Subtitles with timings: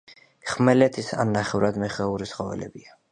[0.53, 2.97] ხმელეთის ან ნახევრად მეხეური ცხოველებია.